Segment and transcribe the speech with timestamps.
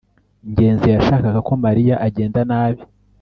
[0.51, 2.81] ngenzi yashakaga ko mariya agenda nabi